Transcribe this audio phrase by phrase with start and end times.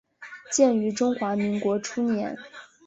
[0.51, 2.35] 建于中华民国初年。